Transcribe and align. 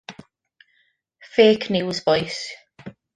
Ffêc 1.31 1.61
niws, 1.71 1.99
bois. 2.05 2.37